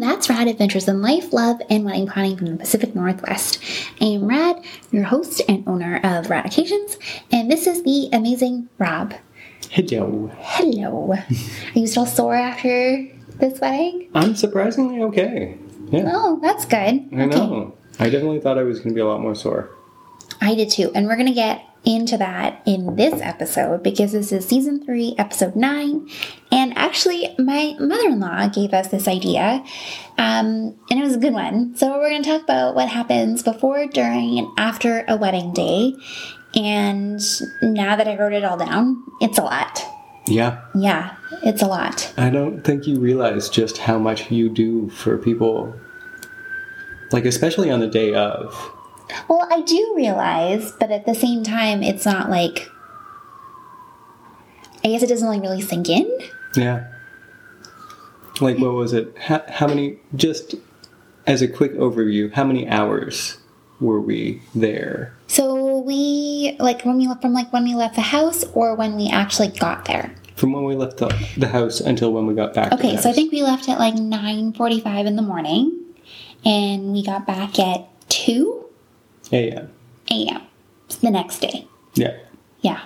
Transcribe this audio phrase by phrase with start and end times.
[0.00, 3.62] That's Rad Adventures in Life, Love, and Wedding Planning from the Pacific Northwest.
[4.00, 6.96] I am Rad, your host and owner of Rad Occasions,
[7.30, 9.12] and this is the amazing Rob.
[9.68, 10.30] Hello.
[10.38, 11.12] Hello.
[11.12, 13.08] Are you still sore after
[13.40, 14.08] this wedding?
[14.14, 15.58] I'm surprisingly okay.
[15.90, 16.10] Yeah.
[16.14, 17.06] Oh, that's good.
[17.12, 17.76] I know.
[17.98, 19.68] I definitely thought I was going to be a lot more sore.
[20.40, 20.90] I did too.
[20.94, 25.14] And we're going to get into that in this episode because this is season three,
[25.18, 26.08] episode nine.
[26.52, 29.64] And actually, my mother in law gave us this idea,
[30.18, 31.74] um, and it was a good one.
[31.76, 35.94] So, we're going to talk about what happens before, during, and after a wedding day.
[36.54, 37.20] And
[37.62, 39.82] now that I wrote it all down, it's a lot.
[40.26, 40.62] Yeah.
[40.74, 42.12] Yeah, it's a lot.
[42.16, 45.74] I don't think you realize just how much you do for people.
[47.12, 48.76] Like, especially on the day of.
[49.28, 52.70] Well, I do realize, but at the same time, it's not like.
[54.82, 56.10] I guess it doesn't like really sink in.
[56.56, 56.86] Yeah.
[58.40, 59.14] Like, what was it?
[59.18, 60.54] How, how many, just
[61.26, 63.36] as a quick overview, how many hours
[63.80, 65.14] were we there?
[65.26, 68.96] So we, like, when we left, from like when we left the house or when
[68.96, 70.14] we actually got there?
[70.36, 72.72] From when we left the, the house until when we got back.
[72.72, 75.78] Okay, so I think we left at like 9.45 in the morning
[76.44, 78.69] and we got back at 2
[79.32, 79.72] A.M.
[80.10, 80.42] A.M.
[81.00, 81.66] The next day.
[81.94, 82.16] Yeah.
[82.60, 82.80] Yeah.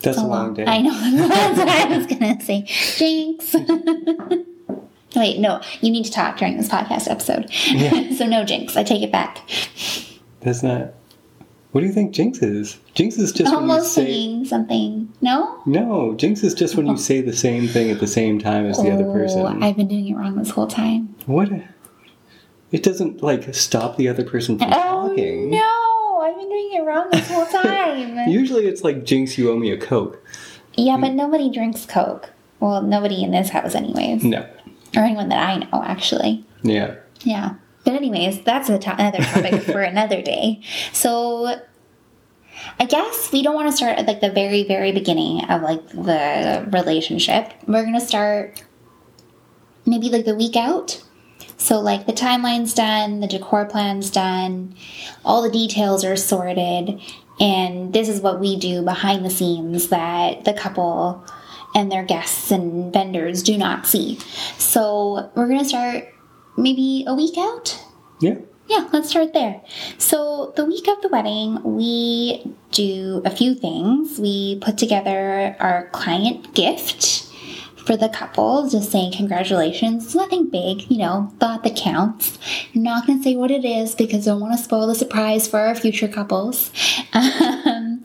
[0.00, 0.64] That's a, a long, long, day.
[0.66, 1.28] I know.
[1.28, 2.62] That's what I was going to say.
[2.98, 3.54] Jinx.
[5.16, 5.60] Wait, no.
[5.80, 7.46] You need to talk during this podcast episode.
[7.66, 8.14] Yeah.
[8.16, 8.76] so no jinx.
[8.76, 9.48] I take it back.
[10.40, 10.94] That's not.
[11.72, 12.78] What do you think jinx is?
[12.94, 15.10] Jinx is just almost say, saying something.
[15.22, 15.62] No.
[15.64, 16.96] No, jinx is just when you oh.
[16.96, 19.62] say the same thing at the same time as oh, the other oh, person.
[19.62, 21.14] I've been doing it wrong this whole time.
[21.24, 21.50] What?
[21.50, 21.66] A,
[22.72, 25.50] it doesn't like stop the other person from Oh talking.
[25.50, 26.18] no!
[26.22, 28.28] I've been doing it wrong this whole time.
[28.30, 30.24] Usually it's like Jinx, you owe me a coke.
[30.74, 32.30] yeah, but nobody drinks Coke.
[32.60, 34.46] Well, nobody in this house, anyways, No.
[34.96, 36.44] or anyone that I know, actually.
[36.62, 36.94] Yeah.
[37.22, 37.54] Yeah.
[37.84, 40.62] But anyways, that's a to- another topic for another day.
[40.92, 41.60] So
[42.78, 45.86] I guess we don't want to start at like the very, very beginning of like
[45.88, 47.52] the relationship.
[47.66, 48.62] We're gonna start
[49.84, 51.02] maybe like the week out.
[51.62, 54.74] So like the timeline's done, the decor plan's done,
[55.24, 57.00] all the details are sorted,
[57.38, 61.24] and this is what we do behind the scenes that the couple
[61.72, 64.18] and their guests and vendors do not see.
[64.58, 66.12] So we're gonna start
[66.56, 67.80] maybe a week out.
[68.20, 68.38] Yeah.
[68.66, 69.60] Yeah, let's start there.
[69.98, 74.18] So, the week of the wedding, we do a few things.
[74.18, 77.31] We put together our client gift
[77.84, 80.04] for the couple, just saying congratulations.
[80.04, 82.38] It's nothing big, you know, thought that counts.
[82.74, 84.94] I'm not going to say what it is because I don't want to spoil the
[84.94, 86.70] surprise for our future couples.
[87.14, 88.02] Um,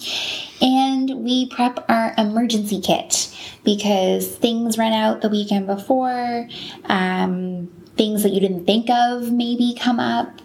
[0.62, 3.34] and we prep our emergency kit
[3.64, 6.48] because things run out the weekend before.
[6.86, 10.40] Um, things that you didn't think of maybe come up.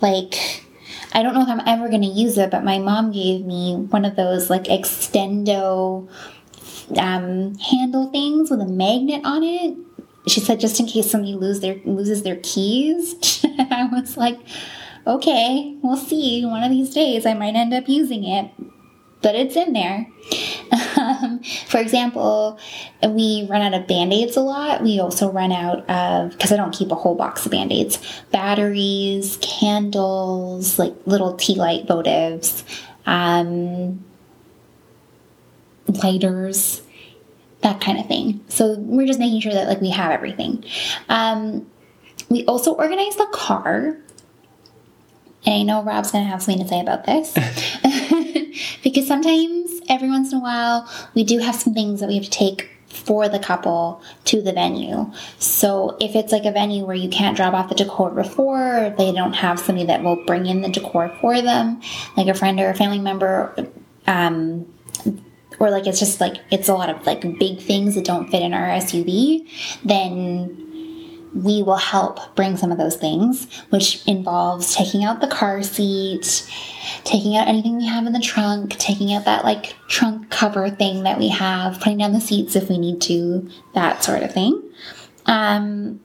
[0.00, 0.64] Like,
[1.12, 3.76] I don't know if I'm ever going to use it, but my mom gave me
[3.76, 6.08] one of those like extendo
[6.96, 9.76] um, handle things with a magnet on it.
[10.26, 13.44] She said just in case somebody lose their loses their keys.
[13.44, 14.38] I was like,
[15.06, 16.44] okay, we'll see.
[16.44, 18.50] One of these days I might end up using it,
[19.22, 20.06] but it's in there.
[20.96, 22.58] Um, for example,
[23.06, 24.82] we run out of band aids a lot.
[24.82, 27.98] We also run out of, because I don't keep a whole box of band aids,
[28.30, 32.62] batteries, candles, like little tea light votives,
[33.06, 34.04] um,
[35.86, 36.82] lighters,
[37.62, 38.44] that kind of thing.
[38.48, 40.64] So we're just making sure that like we have everything.
[41.08, 41.66] Um,
[42.28, 43.98] we also organize the car.
[45.46, 47.34] And I know Rob's going to have something to say about this.
[48.82, 52.24] because sometimes, every once in a while, we do have some things that we have
[52.24, 55.10] to take for the couple to the venue.
[55.38, 58.90] So if it's like a venue where you can't drop off the decor before, or
[58.90, 61.80] they don't have somebody that will bring in the decor for them,
[62.16, 63.54] like a friend or a family member,
[64.06, 64.72] um,
[65.58, 68.42] or like it's just like it's a lot of like big things that don't fit
[68.42, 69.48] in our SUV,
[69.84, 70.60] then
[71.34, 76.48] we will help bring some of those things, which involves taking out the car seat,
[77.02, 81.02] taking out anything we have in the trunk, taking out that like trunk cover thing
[81.02, 84.62] that we have, putting down the seats if we need to, that sort of thing.
[85.26, 86.00] Um,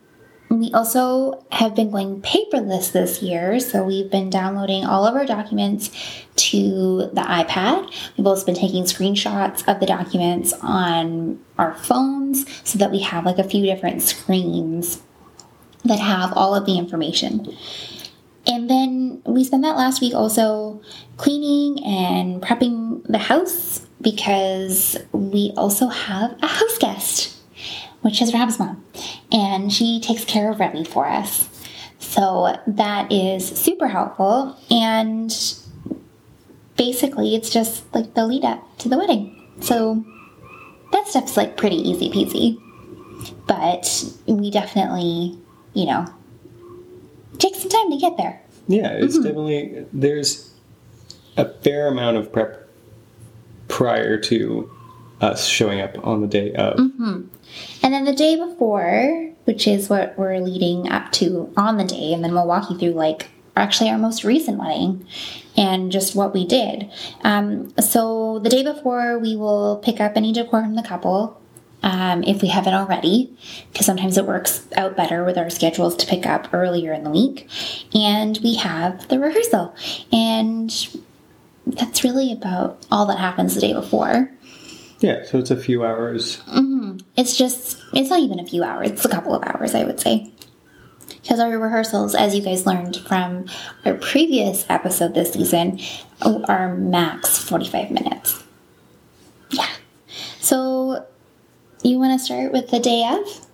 [0.49, 5.25] we also have been going paperless this year, so we've been downloading all of our
[5.25, 5.91] documents
[6.37, 7.93] to the iPad.
[8.17, 13.25] We've also been taking screenshots of the documents on our phones so that we have
[13.25, 15.01] like a few different screens
[15.85, 17.55] that have all of the information.
[18.47, 20.81] And then we spent that last week also
[21.17, 27.38] cleaning and prepping the house because we also have a house guest.
[28.01, 28.83] Which is Rob's mom,
[29.31, 31.49] and she takes care of Revy for us.
[31.99, 35.29] So that is super helpful, and
[36.77, 39.35] basically, it's just like the lead up to the wedding.
[39.59, 40.03] So
[40.93, 42.57] that stuff's like pretty easy peasy,
[43.45, 45.37] but we definitely,
[45.73, 46.05] you know,
[47.37, 48.41] take some time to get there.
[48.67, 49.23] Yeah, it's mm-hmm.
[49.23, 50.53] definitely there's
[51.35, 52.69] a fair amount of prep
[53.67, 54.71] prior to
[55.21, 56.77] us showing up on the day of.
[57.83, 62.13] And then the day before, which is what we're leading up to on the day,
[62.13, 65.05] and then we'll walk you through like actually our most recent wedding
[65.57, 66.89] and just what we did.
[67.23, 71.35] Um, so the day before, we will pick up any decor from the couple.
[71.81, 73.33] Um, if we haven't already,
[73.71, 77.09] because sometimes it works out better with our schedules to pick up earlier in the
[77.09, 77.49] week.
[77.93, 79.73] And we have the rehearsal.
[80.11, 80.69] And
[81.65, 84.29] that's really about all that happens the day before.
[84.99, 86.41] Yeah, so it's a few hours.
[87.15, 89.99] It's just, it's not even a few hours, it's a couple of hours, I would
[89.99, 90.31] say.
[91.21, 93.45] Because our rehearsals, as you guys learned from
[93.85, 95.79] our previous episode this season,
[96.21, 98.43] are max 45 minutes.
[99.51, 99.67] Yeah.
[100.39, 101.05] So,
[101.83, 103.47] you want to start with the day of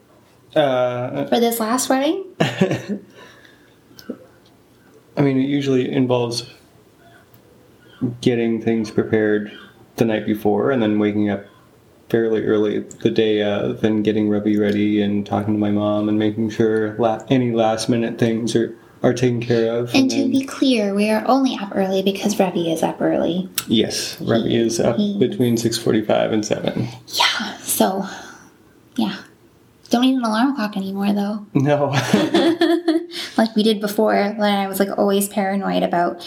[0.55, 2.23] Uh, for this last wedding?
[2.39, 2.99] I
[5.21, 6.49] mean, it usually involves
[8.21, 9.51] getting things prepared
[9.97, 11.45] the night before and then waking up
[12.09, 16.19] fairly early the day of and getting Rubby ready and talking to my mom and
[16.19, 19.93] making sure la- any last minute things are, are taken care of.
[19.95, 23.49] And to then- be clear, we are only up early because Revy is up early.
[23.67, 26.87] yes, Rubby is up he- between 6.45 and 7.
[27.07, 28.05] Yeah, so,
[28.97, 29.17] yeah.
[29.89, 31.45] Don't need an alarm clock anymore, though.
[31.53, 31.87] No.
[33.37, 36.25] like we did before when I was like always paranoid about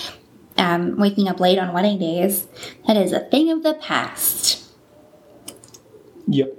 [0.58, 2.46] um, waking up late on wedding days.
[2.86, 4.64] That is a thing of the past.
[6.26, 6.52] yep.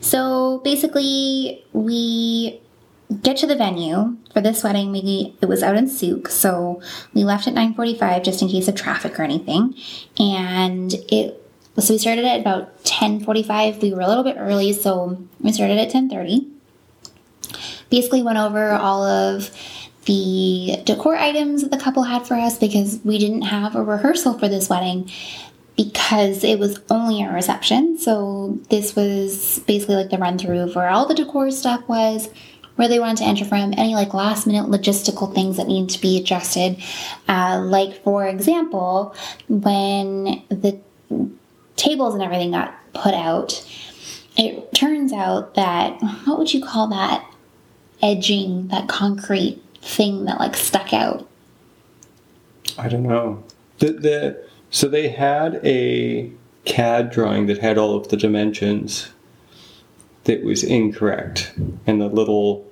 [0.00, 2.60] So basically, we
[3.22, 4.92] get to the venue for this wedding.
[4.92, 6.80] We it was out in Sooke, so
[7.12, 9.74] we left at nine forty five just in case of traffic or anything,
[10.18, 11.42] and it.
[11.78, 13.82] So we started at about ten forty five.
[13.82, 16.48] We were a little bit early, so we started at ten thirty.
[17.90, 19.50] Basically, went over all of
[20.06, 24.38] the decor items that the couple had for us because we didn't have a rehearsal
[24.38, 25.10] for this wedding
[25.76, 27.98] because it was only a reception.
[27.98, 32.28] So this was basically like the run through of where all the decor stuff was,
[32.76, 36.00] where they wanted to enter from, any like last minute logistical things that need to
[36.00, 36.82] be adjusted.
[37.28, 39.14] Uh, like for example,
[39.48, 40.78] when the
[41.76, 43.66] tables and everything got put out,
[44.36, 47.28] it turns out that what would you call that
[48.02, 51.26] edging, that concrete thing that like stuck out?
[52.78, 53.42] I don't know.
[53.78, 56.30] The, the, so they had a
[56.64, 59.10] CAD drawing that had all of the dimensions
[60.24, 61.52] that was incorrect.
[61.86, 62.70] And the little,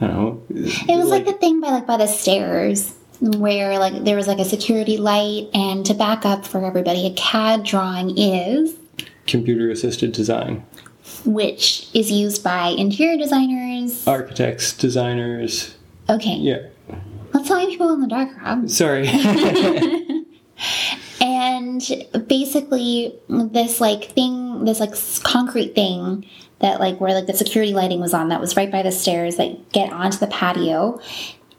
[0.00, 0.42] I don't know.
[0.50, 4.38] It was like, the thing by like by the stairs where like there was like
[4.38, 8.76] a security light and to back up for everybody a CAD drawing is
[9.26, 10.64] computer assisted design.
[11.24, 14.06] which is used by interior designers.
[14.06, 15.74] Architects, designers.
[16.08, 16.36] Okay.
[16.36, 16.66] Yeah.
[17.32, 18.68] Let's tell you people in the dark, Rob.
[18.70, 19.08] Sorry.
[21.20, 21.82] And
[22.28, 26.24] basically, this like thing, this like concrete thing
[26.60, 29.36] that like where like the security lighting was on that was right by the stairs
[29.36, 31.00] that get onto the patio.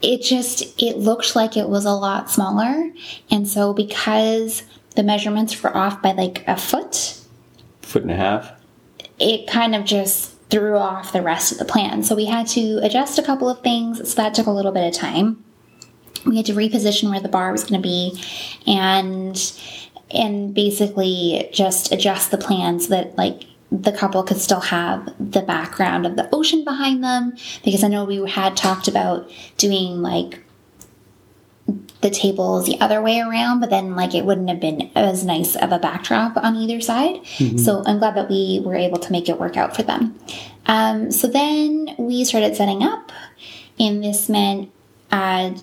[0.02, 2.90] It just it looked like it was a lot smaller,
[3.30, 4.64] and so because
[4.96, 7.20] the measurements were off by like a foot,
[7.82, 8.52] Foot and a half.
[9.20, 12.04] it kind of just threw off the rest of the plan.
[12.04, 13.98] So we had to adjust a couple of things.
[14.10, 15.44] So that took a little bit of time.
[16.26, 18.22] We had to reposition where the bar was going to be,
[18.68, 19.40] and
[20.12, 25.42] and basically just adjust the plans so that like the couple could still have the
[25.42, 30.40] background of the ocean behind them because I know we had talked about doing like
[32.02, 35.56] the tables the other way around, but then like it wouldn't have been as nice
[35.56, 37.26] of a backdrop on either side.
[37.60, 40.18] So I'm glad that we were able to make it work out for them.
[40.66, 43.12] Um, so then we started setting up,
[43.80, 44.72] and this meant
[45.12, 45.56] uh,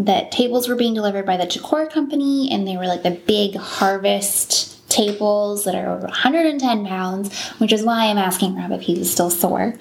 [0.00, 3.56] that tables were being delivered by the decor company, and they were like the big
[3.56, 8.98] harvest tables that are over 110 pounds, which is why I'm asking Rob if he
[8.98, 9.74] was still sore,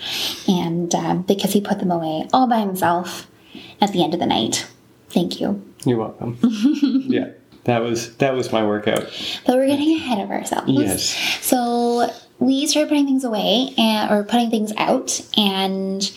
[0.48, 3.28] and um, because he put them away all by himself
[3.82, 4.68] at the end of the night.
[5.16, 5.64] Thank you.
[5.86, 6.38] You're welcome.
[7.08, 7.30] yeah.
[7.64, 9.10] That was that was my workout.
[9.48, 10.70] But we're getting ahead of ourselves.
[10.70, 11.16] Yes.
[11.42, 16.12] So we started putting things away and or putting things out and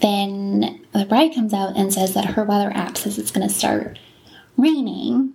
[0.00, 3.54] then the bride comes out and says that her weather app says it's going to
[3.54, 4.00] start
[4.56, 5.32] raining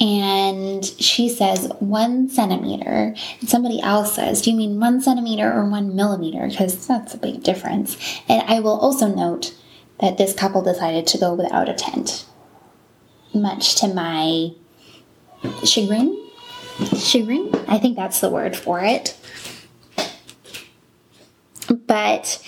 [0.00, 3.14] and she says one centimeter.
[3.40, 6.48] And somebody else says, Do you mean one centimeter or one millimeter?
[6.48, 7.98] Because that's a big difference.
[8.28, 9.54] And I will also note
[10.00, 12.26] that this couple decided to go without a tent,
[13.34, 14.50] much to my
[15.64, 16.22] chagrin.
[16.96, 17.54] Chagrin?
[17.68, 19.16] I think that's the word for it.
[21.86, 22.42] But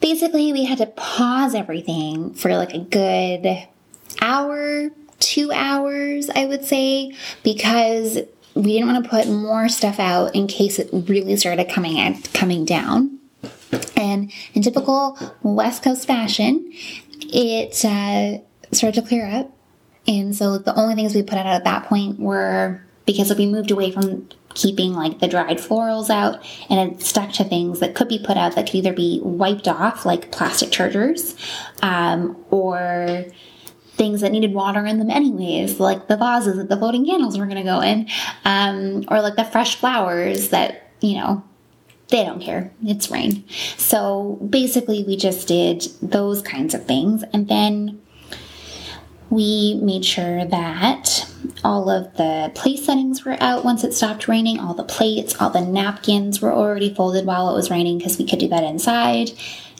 [0.00, 3.66] basically, we had to pause everything for like a good
[4.20, 8.18] hour, two hours, I would say, because
[8.54, 12.32] we didn't want to put more stuff out in case it really started coming out,
[12.32, 13.15] coming down.
[13.96, 16.72] And in typical West Coast fashion,
[17.20, 18.38] it uh,
[18.72, 19.52] started to clear up.
[20.08, 23.70] And so the only things we put out at that point were because we moved
[23.70, 28.08] away from keeping like the dried florals out and it stuck to things that could
[28.08, 31.36] be put out that could either be wiped off like plastic chargers
[31.82, 33.26] um, or
[33.96, 37.46] things that needed water in them anyways like the vases that the floating candles were
[37.46, 38.08] going to go in
[38.44, 41.44] um, or like the fresh flowers that you know
[42.08, 43.44] they don't care it's rain
[43.76, 48.00] so basically we just did those kinds of things and then
[49.28, 51.28] we made sure that
[51.64, 54.60] all of the place settings were out once it stopped raining.
[54.60, 58.26] All the plates, all the napkins were already folded while it was raining because we
[58.26, 59.32] could do that inside.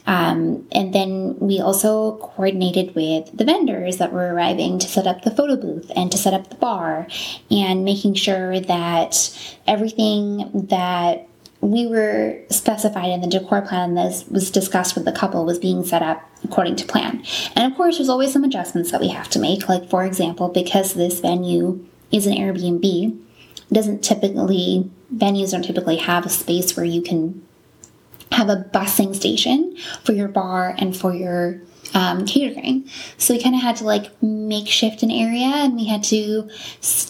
[0.07, 5.23] Um, and then we also coordinated with the vendors that were arriving to set up
[5.23, 7.09] the photo booth and to set up the bar
[7.51, 11.29] and making sure that everything that
[11.61, 15.85] we were specified in the decor plan that was discussed with the couple was being
[15.85, 17.25] set up according to plan.
[17.55, 19.69] And of course, there's always some adjustments that we have to make.
[19.69, 23.21] Like, for example, because this venue is an Airbnb,
[23.73, 27.43] doesn't typically, venues don't typically have a space where you can
[28.33, 31.61] have a busing station for your bar and for your
[31.95, 32.89] um, catering.
[33.19, 36.49] So we kind of had to like makeshift an area and we had to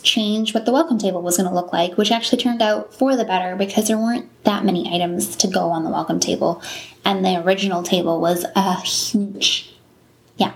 [0.03, 3.17] change what the welcome table was going to look like, which actually turned out for
[3.17, 6.63] the better because there weren't that many items to go on the welcome table.
[7.05, 9.75] And the original table was a huge,
[10.37, 10.53] yeah.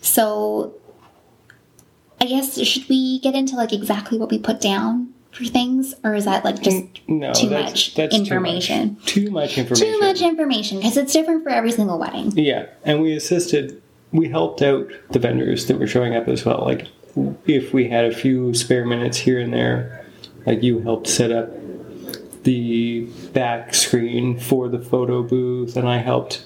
[0.00, 0.74] So
[2.20, 6.14] I guess should we get into like exactly what we put down for things, or
[6.14, 8.96] is that like just no, too that's, much that's information?
[9.06, 9.54] Too much.
[9.54, 9.86] too much information.
[9.86, 12.32] Too much information because it's different for every single wedding.
[12.36, 13.80] Yeah, and we assisted.
[14.12, 16.62] We helped out the vendors that were showing up as well.
[16.64, 16.86] Like
[17.46, 20.06] if we had a few spare minutes here and there,
[20.46, 21.50] like you helped set up
[22.42, 26.44] the back screen for the photo booth, and I helped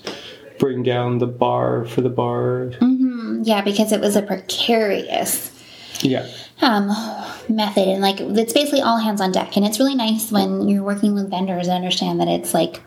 [0.59, 2.73] bring down the bar for the bar.
[2.81, 3.43] Mm-hmm.
[3.45, 5.53] Yeah, because it was a precarious.
[6.03, 6.29] Yeah.
[6.61, 6.89] Um,
[7.49, 10.83] method and like it's basically all hands on deck and it's really nice when you're
[10.83, 12.81] working with vendors and understand that it's like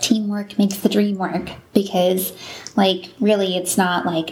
[0.00, 2.32] teamwork makes the dream work because
[2.76, 4.30] like really it's not like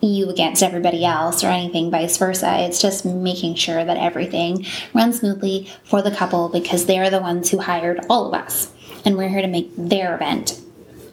[0.00, 2.60] you against everybody else or anything vice versa.
[2.60, 7.50] It's just making sure that everything runs smoothly for the couple because they're the ones
[7.50, 8.72] who hired all of us
[9.04, 10.60] and we're here to make their event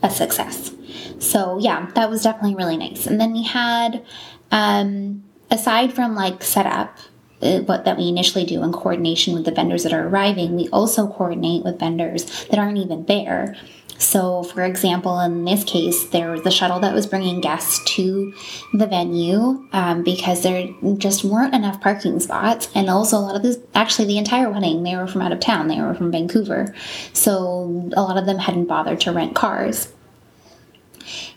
[0.02, 0.72] a success.
[1.20, 3.08] So yeah that was definitely really nice.
[3.08, 4.04] And then we had
[4.52, 6.98] um aside from like setup,
[7.42, 10.68] uh, what that we initially do in coordination with the vendors that are arriving, we
[10.70, 13.56] also coordinate with vendors that aren't even there.
[14.00, 18.34] So, for example, in this case, there was the shuttle that was bringing guests to
[18.74, 20.68] the venue um, because there
[20.98, 22.70] just weren't enough parking spots.
[22.74, 25.40] And also, a lot of this, actually, the entire wedding, they were from out of
[25.40, 26.74] town, they were from Vancouver.
[27.14, 29.94] So, a lot of them hadn't bothered to rent cars.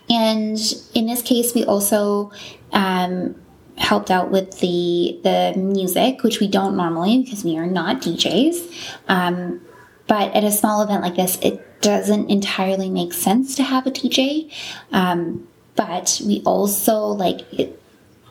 [0.09, 0.57] And
[0.93, 2.31] in this case, we also
[2.73, 3.35] um,
[3.77, 8.93] helped out with the the music, which we don't normally because we are not DJs.
[9.07, 9.61] Um,
[10.07, 13.91] but at a small event like this, it doesn't entirely make sense to have a
[13.91, 14.51] DJ.
[14.91, 17.79] Um, but we also like it,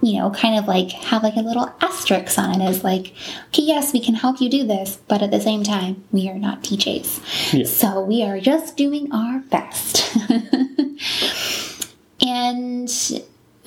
[0.03, 3.13] you know, kind of like have like a little asterisk on it as like,
[3.49, 6.39] okay, yes, we can help you do this, but at the same time, we are
[6.39, 7.53] not DJs.
[7.53, 7.65] Yeah.
[7.67, 10.17] So we are just doing our best.
[12.21, 12.91] and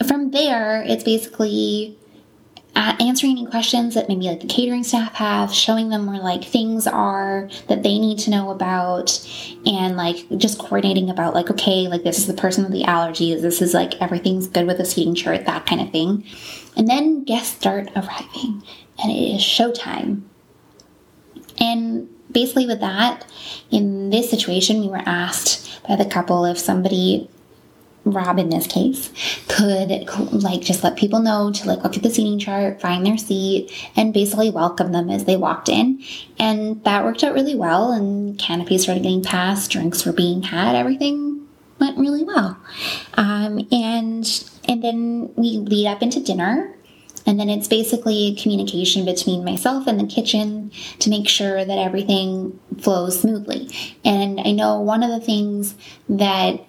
[0.07, 1.97] from there, it's basically
[2.75, 6.43] uh, answering any questions that maybe like the catering staff have, showing them where like
[6.43, 9.27] things are that they need to know about,
[9.65, 13.41] and like just coordinating about like okay, like this is the person with the allergies,
[13.41, 16.23] this is like everything's good with the seating chart, that kind of thing,
[16.77, 18.63] and then guests start arriving,
[19.01, 20.21] and it is showtime,
[21.59, 23.25] and basically with that,
[23.71, 27.29] in this situation, we were asked by the couple if somebody
[28.11, 29.11] Rob in this case
[29.47, 33.17] could like just let people know to like look at the seating chart, find their
[33.17, 36.03] seat, and basically welcome them as they walked in.
[36.37, 37.91] And that worked out really well.
[37.91, 41.47] And canopies started getting passed, drinks were being had, everything
[41.79, 42.57] went really well.
[43.15, 46.75] Um, and and then we lead up into dinner.
[47.25, 52.59] And then it's basically communication between myself and the kitchen to make sure that everything
[52.79, 53.69] flows smoothly.
[54.03, 55.75] And I know one of the things
[56.07, 56.65] that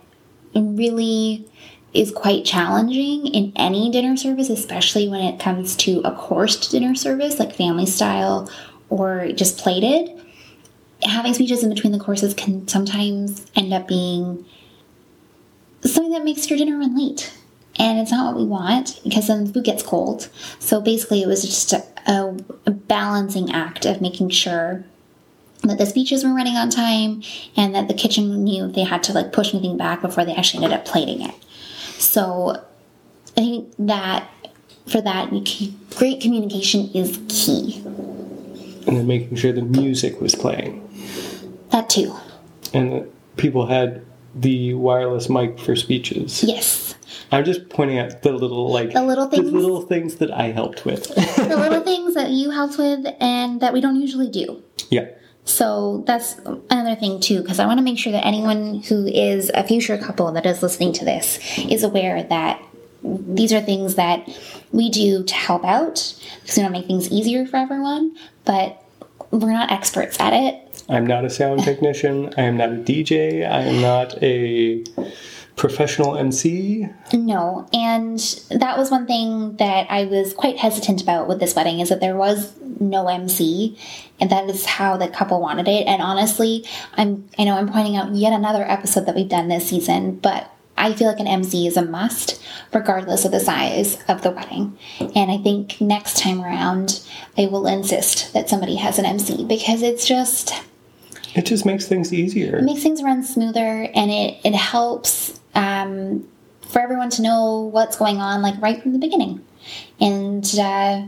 [0.55, 1.47] really
[1.93, 6.95] is quite challenging in any dinner service, especially when it comes to a coursed dinner
[6.95, 8.51] service like family style
[8.89, 10.11] or just plated.
[11.03, 14.45] Having speeches in between the courses can sometimes end up being
[15.83, 17.33] something that makes your dinner run late.
[17.79, 20.29] And it's not what we want because then the food gets cold.
[20.59, 21.83] So basically, it was just a,
[22.67, 24.85] a, balancing act of making sure
[25.63, 27.23] that the speeches were running on time
[27.57, 30.35] and that the kitchen knew if they had to like push anything back before they
[30.35, 31.35] actually ended up plating it.
[31.99, 32.65] So
[33.37, 34.29] I think that
[34.87, 35.31] for that,
[35.97, 37.83] great communication is key.
[38.87, 40.87] And then making sure the music was playing.
[41.71, 42.15] That too.
[42.73, 46.43] And that people had the wireless mic for speeches.
[46.43, 46.95] Yes.
[47.33, 50.45] I'm just pointing out the little like the little things, the little things that I
[50.47, 51.15] helped with.
[51.15, 54.63] the little things that you helped with and that we don't usually do.
[54.91, 55.09] Yeah.
[55.45, 56.39] So that's
[56.71, 59.99] another thing too, because I want to make sure that anyone who is a future
[59.99, 62.63] couple that is listening to this is aware that
[63.03, 64.29] these are things that
[64.73, 68.85] we do to help out because we want to make things easier for everyone, but
[69.31, 70.85] we're not experts at it.
[70.89, 72.35] I'm not a sound technician.
[72.37, 73.49] I am not a DJ.
[73.49, 74.85] I am not a
[75.61, 76.89] professional MC?
[77.13, 78.19] No, and
[78.51, 82.01] that was one thing that I was quite hesitant about with this wedding is that
[82.01, 83.79] there was no MC,
[84.19, 85.87] and that is how the couple wanted it.
[85.87, 86.65] And honestly,
[86.95, 90.51] I'm I know I'm pointing out yet another episode that we've done this season, but
[90.79, 94.79] I feel like an MC is a must, regardless of the size of the wedding.
[95.15, 99.83] And I think next time around, I will insist that somebody has an MC because
[99.83, 100.55] it's just.
[101.35, 102.57] It just makes things easier.
[102.57, 106.27] It makes things run smoother and it, it helps um,
[106.69, 109.45] for everyone to know what's going on, like right from the beginning.
[110.01, 111.07] And uh,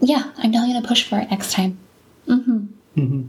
[0.00, 1.78] yeah, I'm definitely going to push for it next time.
[2.26, 2.66] Mm-hmm.
[2.96, 3.22] Mm-hmm.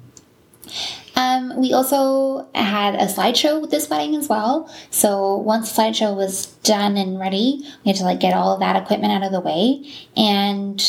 [1.16, 4.74] Um, we also had a slideshow with this wedding as well.
[4.90, 8.60] So once the slideshow was done and ready, we had to like get all of
[8.62, 9.86] that equipment out of the way.
[10.16, 10.82] And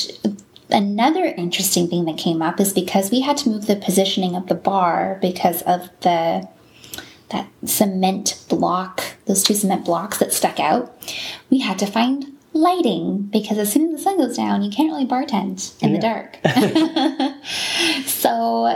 [0.70, 4.46] another interesting thing that came up is because we had to move the positioning of
[4.46, 6.48] the bar because of the
[7.32, 10.96] that cement block, those two cement blocks that stuck out,
[11.50, 14.90] we had to find lighting because as soon as the sun goes down, you can't
[14.90, 15.96] really bartend in yeah.
[15.96, 16.38] the dark.
[18.06, 18.68] so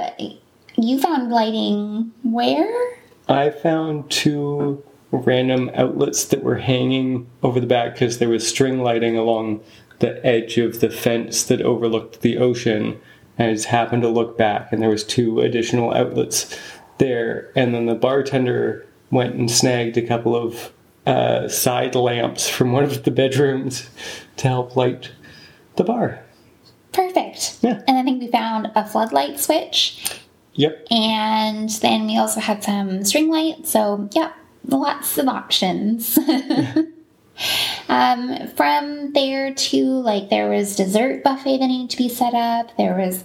[0.77, 2.99] you found lighting where?
[3.29, 8.83] I found two random outlets that were hanging over the back because there was string
[8.83, 9.61] lighting along
[9.99, 13.01] the edge of the fence that overlooked the ocean.
[13.39, 16.59] And I just happened to look back, and there was two additional outlets
[16.99, 20.73] there, and then the bartender went and snagged a couple of
[21.07, 23.89] uh, side lamps from one of the bedrooms
[24.37, 25.13] to help light
[25.77, 26.21] the bar.
[26.93, 27.59] Perfect.
[27.61, 27.83] Yeah.
[27.87, 30.21] And I think we found a floodlight switch.
[30.55, 30.87] Yep.
[30.91, 33.71] And then we also had some string lights.
[33.71, 34.33] So, yeah,
[34.67, 36.19] lots of options.
[37.89, 42.77] um, from there to like there was dessert buffet that needed to be set up.
[42.77, 43.25] There was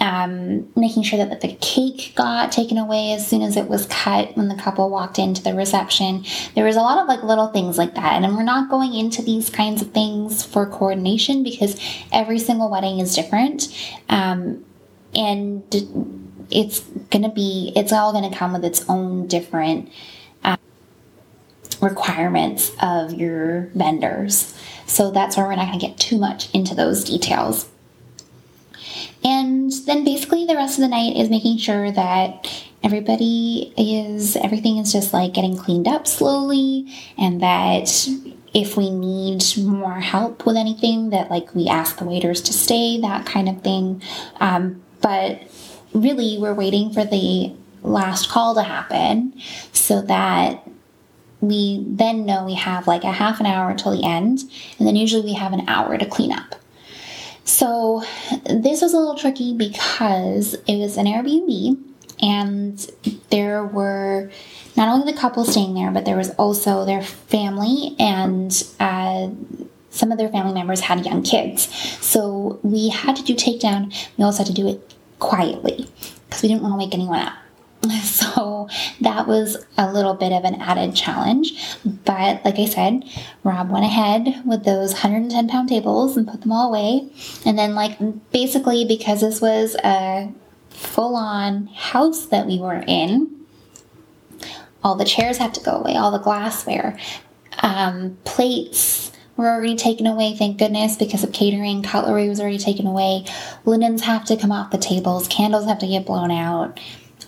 [0.00, 4.36] um, making sure that the cake got taken away as soon as it was cut
[4.36, 6.24] when the couple walked into the reception.
[6.54, 8.22] There was a lot of like little things like that.
[8.22, 11.80] And we're not going into these kinds of things for coordination because
[12.12, 13.68] every single wedding is different.
[14.08, 14.64] Um,
[15.14, 15.62] and
[16.50, 16.80] it's
[17.10, 19.90] going to be, it's all going to come with its own different
[20.42, 20.56] uh,
[21.80, 24.58] requirements of your vendors.
[24.86, 27.68] So that's where we're not going to get too much into those details.
[29.24, 32.46] And then basically the rest of the night is making sure that
[32.82, 38.06] everybody is, everything is just like getting cleaned up slowly and that
[38.52, 43.00] if we need more help with anything that like we ask the waiters to stay
[43.00, 44.02] that kind of thing.
[44.40, 45.42] Um, but
[45.94, 49.32] really we're waiting for the last call to happen
[49.72, 50.68] so that
[51.40, 54.42] we then know we have like a half an hour until the end.
[54.78, 56.54] And then usually we have an hour to clean up
[57.44, 58.02] so
[58.44, 61.78] this was a little tricky because it was an Airbnb
[62.20, 62.90] and
[63.30, 64.30] there were
[64.76, 69.28] not only the couple staying there, but there was also their family and uh,
[69.90, 71.72] some of their family members had young kids.
[72.04, 73.94] So we had to do takedown.
[74.16, 75.88] We also had to do it quietly
[76.26, 77.34] because we didn't want to wake anyone up.
[78.34, 78.68] So
[79.00, 81.52] that was a little bit of an added challenge.
[81.84, 83.04] But like I said,
[83.44, 87.08] Rob went ahead with those 110 pound tables and put them all away.
[87.44, 87.98] And then, like,
[88.32, 90.32] basically, because this was a
[90.70, 93.46] full on house that we were in,
[94.82, 96.98] all the chairs had to go away, all the glassware,
[97.62, 101.82] um, plates, were already taken away, thank goodness, because of catering.
[101.82, 103.24] Cutlery was already taken away.
[103.64, 105.26] Linens have to come off the tables.
[105.28, 106.78] Candles have to get blown out.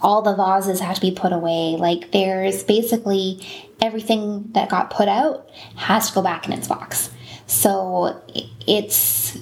[0.02, 1.76] All the vases have to be put away.
[1.78, 3.40] Like, there's basically
[3.80, 7.10] everything that got put out has to go back in its box.
[7.46, 8.20] So
[8.66, 9.38] it's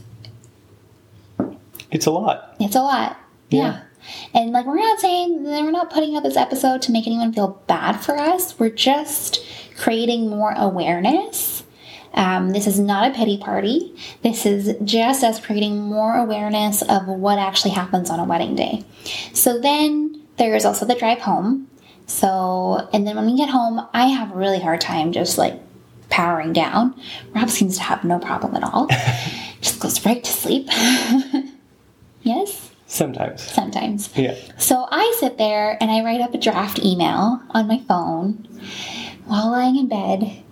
[1.91, 2.57] It's a lot.
[2.61, 3.17] it's a lot.
[3.51, 3.61] Yeah.
[3.61, 3.81] Yeah.
[4.35, 7.33] And like we're not saying that we're not putting out this episode to make anyone
[7.33, 8.59] feel bad for us.
[8.59, 9.43] We're just
[9.79, 11.63] creating more awareness.
[12.13, 13.97] Um, this is not a pity party.
[14.23, 18.85] This is just us creating more awareness of what actually happens on a wedding day.
[19.33, 21.69] So then there's also the drive home.
[22.07, 25.61] So, and then when we get home, I have a really hard time just like
[26.11, 26.95] powering down.
[27.35, 28.87] Rob seems to have no problem at all.
[29.61, 30.69] just goes right to sleep.
[32.23, 32.71] yes?
[32.87, 33.43] Sometimes.
[33.43, 34.11] Sometimes.
[34.17, 34.37] Yeah.
[34.59, 38.47] So I sit there and I write up a draft email on my phone
[39.25, 40.45] while lying in bed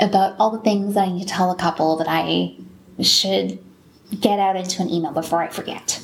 [0.00, 2.56] about all the things that I need to tell a couple that I
[3.02, 3.58] should
[4.18, 5.99] get out into an email before I forget.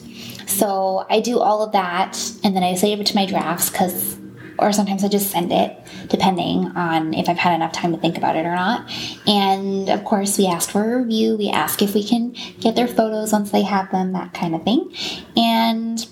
[0.47, 4.17] So I do all of that and then I save it to my drafts because,
[4.59, 5.77] or sometimes I just send it
[6.09, 8.91] depending on if I've had enough time to think about it or not.
[9.27, 12.89] And of course, we ask for a review, we ask if we can get their
[12.89, 14.95] photos once they have them, that kind of thing.
[15.37, 16.07] And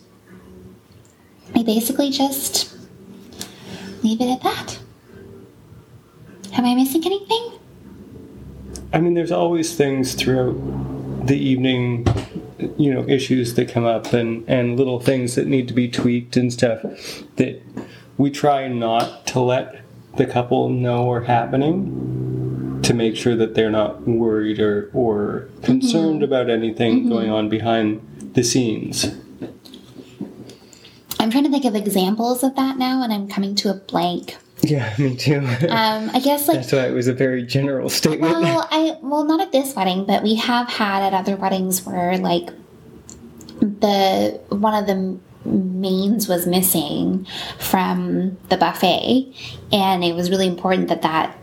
[1.55, 2.77] we basically just
[4.03, 4.79] leave it at that.
[6.55, 7.53] Am I missing anything?
[8.93, 10.55] I mean, there's always things throughout
[11.27, 12.05] the evening,
[12.79, 16.37] you know, issues that come up and, and little things that need to be tweaked
[16.37, 16.83] and stuff
[17.37, 17.63] that
[18.17, 19.81] we try not to let
[20.17, 26.17] the couple know are happening to make sure that they're not worried or, or concerned
[26.17, 26.25] mm-hmm.
[26.25, 27.09] about anything mm-hmm.
[27.09, 29.07] going on behind the scenes.
[31.19, 34.37] I'm trying to think of examples of that now, and I'm coming to a blank.
[34.65, 35.39] Yeah, me too.
[35.69, 38.33] Um, I guess like That's why it was a very general statement.
[38.33, 42.17] well, I well not at this wedding, but we have had at other weddings where
[42.19, 42.49] like
[43.61, 47.27] the one of the mains was missing
[47.59, 49.35] from the buffet,
[49.73, 51.37] and it was really important that that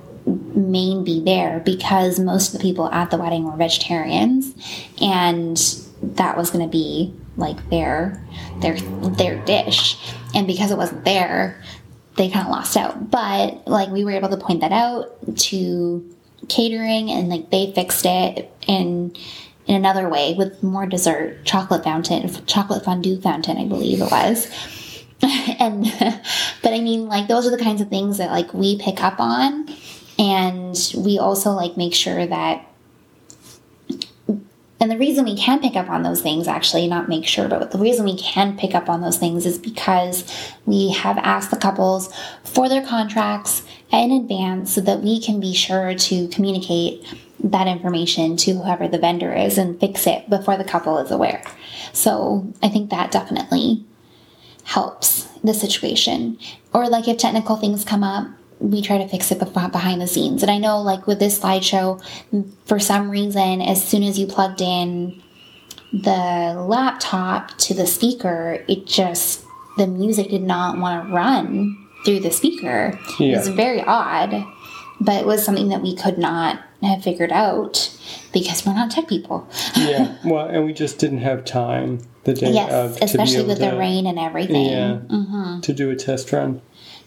[0.55, 4.55] main be there because most of the people at the wedding were vegetarians,
[4.99, 5.57] and
[6.01, 8.25] that was going to be like their
[8.61, 9.97] their their dish,
[10.33, 11.61] and because it wasn't there,
[12.15, 13.09] they kind of lost out.
[13.11, 16.15] But like we were able to point that out to
[16.49, 19.15] catering and like they fixed it in
[19.67, 24.47] in another way with more dessert, chocolate fountain, chocolate fondue fountain, I believe it was.
[25.59, 25.83] and
[26.63, 29.19] but I mean like those are the kinds of things that like we pick up
[29.19, 29.69] on
[30.17, 32.67] and we also like make sure that
[34.81, 37.69] and the reason we can pick up on those things, actually, not make sure, but
[37.69, 40.25] the reason we can pick up on those things is because
[40.65, 42.11] we have asked the couples
[42.43, 47.05] for their contracts in advance so that we can be sure to communicate
[47.43, 51.43] that information to whoever the vendor is and fix it before the couple is aware.
[51.93, 53.85] So I think that definitely
[54.63, 56.39] helps the situation.
[56.73, 58.27] Or like if technical things come up,
[58.61, 60.43] we try to fix it behind the scenes.
[60.43, 62.01] And I know, like with this slideshow,
[62.65, 65.21] for some reason, as soon as you plugged in
[65.91, 69.43] the laptop to the speaker, it just
[69.77, 72.97] the music did not want to run through the speaker.
[73.19, 74.45] It was very odd,
[74.99, 77.95] but it was something that we could not have figured out
[78.33, 79.47] because we're not tech people.
[79.75, 83.43] yeah, well, and we just didn't have time the day yes, of to be especially
[83.43, 84.65] with to, the rain and everything.
[84.65, 85.61] Yeah, Mm-hmm.
[85.61, 86.61] to do a test run.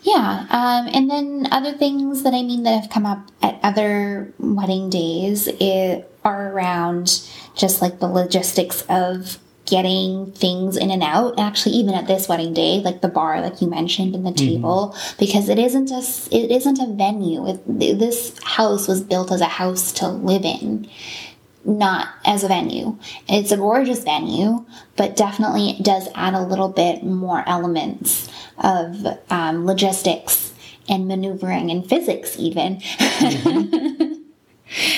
[0.04, 4.34] Yeah, um, and then other things that I mean that have come up at other
[4.38, 7.22] wedding days it, are around
[7.56, 11.38] just like the logistics of getting things in and out.
[11.38, 14.94] Actually, even at this wedding day, like the bar, like you mentioned, and the table,
[15.18, 17.48] because it isn't just it isn't a venue.
[17.48, 20.86] It, this house was built as a house to live in
[21.64, 22.98] not as a venue.
[23.28, 24.64] It's a gorgeous venue,
[24.96, 30.52] but definitely it does add a little bit more elements of um, logistics
[30.88, 32.80] and maneuvering and physics, even.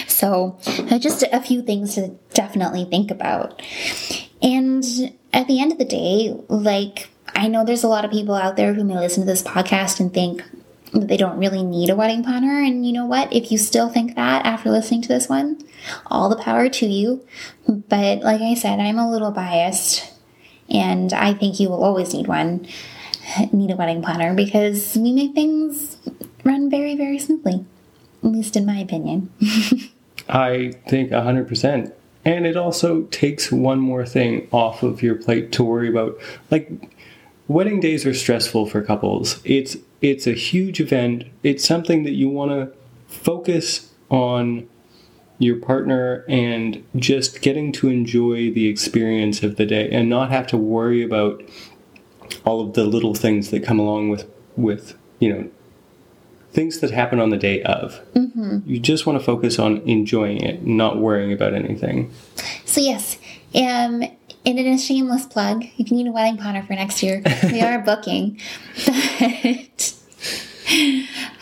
[0.07, 0.59] so,
[0.91, 3.63] uh, just a few things to definitely think about.
[4.43, 4.85] And
[5.33, 8.57] at the end of the day, like, I know there's a lot of people out
[8.57, 10.43] there who may listen to this podcast and think,
[10.93, 12.61] they don't really need a wedding planner.
[12.61, 13.33] And you know what?
[13.33, 15.59] If you still think that after listening to this one,
[16.07, 17.27] all the power to you.
[17.69, 20.13] But like I said, I'm a little biased,
[20.69, 22.67] and I think you will always need one,
[23.53, 25.97] need a wedding planner because we make things
[26.45, 27.65] run very, very smoothly.
[28.23, 29.31] At least in my opinion.
[30.29, 31.93] I think 100%.
[32.25, 36.19] And it also takes one more thing off of your plate to worry about.
[36.51, 36.71] Like,
[37.49, 39.41] wedding days are stressful for couples.
[39.45, 41.25] It's it's a huge event.
[41.43, 42.73] It's something that you want to
[43.07, 44.69] focus on
[45.39, 50.47] your partner and just getting to enjoy the experience of the day and not have
[50.47, 51.43] to worry about
[52.45, 55.51] all of the little things that come along with with you know
[56.53, 58.59] things that happen on the day of mm-hmm.
[58.65, 62.11] you just want to focus on enjoying it not worrying about anything
[62.65, 63.19] so yes
[63.55, 64.03] um
[64.47, 67.61] and in a shameless plug if you need a wedding planner for next year we
[67.61, 68.41] are booking.
[68.87, 69.95] But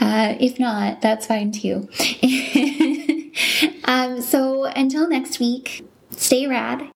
[0.01, 1.89] uh, if not that's fine too.
[3.85, 6.91] Um, so until next week, stay rad